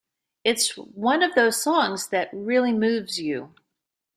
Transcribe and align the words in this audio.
It's 0.43 0.75
one 0.77 1.21
of 1.21 1.35
those 1.35 1.61
songs 1.61 2.07
that 2.07 2.31
really 2.33 2.73
moves 2.73 3.19
you. 3.21 3.53